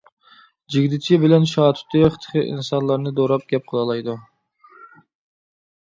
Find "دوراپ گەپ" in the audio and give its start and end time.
3.21-3.71